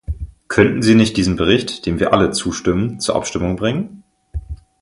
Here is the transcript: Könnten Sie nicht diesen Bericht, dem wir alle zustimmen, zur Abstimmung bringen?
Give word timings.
Könnten 0.47 0.81
Sie 0.81 0.95
nicht 0.95 1.15
diesen 1.15 1.35
Bericht, 1.35 1.85
dem 1.85 1.99
wir 1.99 2.11
alle 2.11 2.31
zustimmen, 2.31 2.99
zur 2.99 3.13
Abstimmung 3.15 3.55
bringen? 3.55 4.01